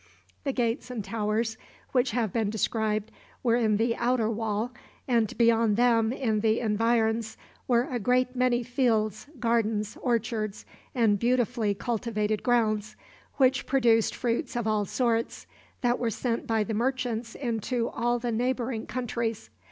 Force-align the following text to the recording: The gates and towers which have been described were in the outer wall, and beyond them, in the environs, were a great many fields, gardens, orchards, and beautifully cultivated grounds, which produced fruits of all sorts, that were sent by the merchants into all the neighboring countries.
The 0.45 0.51
gates 0.51 0.89
and 0.89 1.05
towers 1.05 1.57
which 1.91 2.09
have 2.09 2.33
been 2.33 2.49
described 2.49 3.11
were 3.43 3.55
in 3.55 3.77
the 3.77 3.95
outer 3.97 4.31
wall, 4.31 4.71
and 5.07 5.37
beyond 5.37 5.77
them, 5.77 6.11
in 6.11 6.39
the 6.39 6.59
environs, 6.59 7.37
were 7.67 7.83
a 7.83 7.99
great 7.99 8.35
many 8.35 8.63
fields, 8.63 9.27
gardens, 9.39 9.99
orchards, 10.01 10.65
and 10.95 11.19
beautifully 11.19 11.75
cultivated 11.75 12.41
grounds, 12.41 12.95
which 13.35 13.67
produced 13.67 14.15
fruits 14.15 14.55
of 14.55 14.65
all 14.65 14.85
sorts, 14.85 15.45
that 15.81 15.99
were 15.99 16.09
sent 16.09 16.47
by 16.47 16.63
the 16.63 16.73
merchants 16.73 17.35
into 17.35 17.87
all 17.89 18.17
the 18.17 18.31
neighboring 18.31 18.87
countries. 18.87 19.51